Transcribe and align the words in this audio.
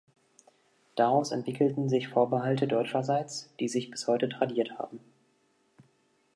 Daraus 0.95 1.29
entwickelten 1.31 1.87
sich 1.87 2.07
Vorbehalte 2.07 2.67
deutscherseits, 2.67 3.53
die 3.59 3.67
sich 3.67 3.91
bis 3.91 4.07
heute 4.07 4.29
tradiert 4.29 4.79
haben. 4.79 4.99